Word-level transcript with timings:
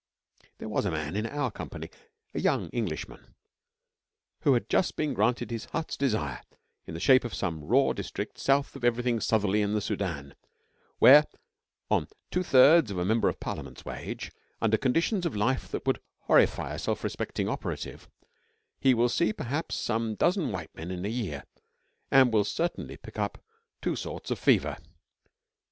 There 0.57 0.67
was 0.67 0.83
a 0.85 0.89
man 0.89 1.15
in 1.15 1.27
our 1.27 1.51
company 1.51 1.91
a 2.33 2.39
young 2.41 2.69
Englishman 2.69 3.35
who 4.39 4.55
had 4.55 4.67
just 4.67 4.95
been 4.95 5.13
granted 5.13 5.51
his 5.51 5.65
heart's 5.65 5.95
desire 5.95 6.41
in 6.87 6.95
the 6.95 6.99
shape 6.99 7.23
of 7.23 7.35
some 7.35 7.63
raw 7.63 7.93
district 7.93 8.39
south 8.39 8.75
of 8.75 8.83
everything 8.83 9.19
southerly 9.19 9.61
in 9.61 9.73
the 9.75 9.79
Sudan, 9.79 10.33
where, 10.97 11.27
on 11.91 12.07
two 12.31 12.41
thirds 12.41 12.89
of 12.89 12.97
a 12.97 13.05
member 13.05 13.29
of 13.29 13.39
Parliament's 13.39 13.85
wage, 13.85 14.31
under 14.59 14.75
conditions 14.75 15.23
of 15.27 15.35
life 15.35 15.69
that 15.69 15.85
would 15.85 16.01
horrify 16.21 16.73
a 16.73 16.79
self 16.79 17.03
respecting 17.03 17.47
operative, 17.47 18.09
he 18.79 18.95
will 18.95 19.07
see 19.07 19.31
perhaps 19.31 19.75
some 19.75 20.15
dozen 20.15 20.51
white 20.51 20.73
men 20.73 20.89
in 20.89 21.05
a 21.05 21.09
year, 21.09 21.45
and 22.09 22.33
will 22.33 22.43
certainly 22.43 22.97
pick 22.97 23.19
up 23.19 23.37
two 23.83 23.95
sorts 23.95 24.31
of 24.31 24.39
fever. 24.39 24.77